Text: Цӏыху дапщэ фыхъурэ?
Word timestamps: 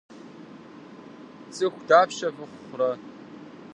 Цӏыху 1.53 1.81
дапщэ 1.87 2.27
фыхъурэ? 2.35 2.91